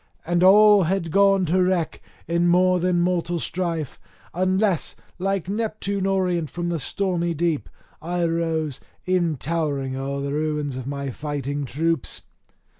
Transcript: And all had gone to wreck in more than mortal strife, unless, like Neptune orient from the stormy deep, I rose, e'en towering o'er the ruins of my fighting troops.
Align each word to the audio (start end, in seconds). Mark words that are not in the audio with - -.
And 0.25 0.41
all 0.43 0.85
had 0.85 1.11
gone 1.11 1.45
to 1.45 1.61
wreck 1.61 2.01
in 2.27 2.47
more 2.47 2.79
than 2.79 3.01
mortal 3.01 3.37
strife, 3.37 3.99
unless, 4.33 4.95
like 5.19 5.47
Neptune 5.47 6.07
orient 6.07 6.49
from 6.49 6.69
the 6.69 6.79
stormy 6.79 7.35
deep, 7.35 7.69
I 8.01 8.25
rose, 8.25 8.81
e'en 9.07 9.35
towering 9.37 9.95
o'er 9.95 10.21
the 10.21 10.33
ruins 10.33 10.75
of 10.75 10.87
my 10.87 11.11
fighting 11.11 11.65
troops. 11.65 12.23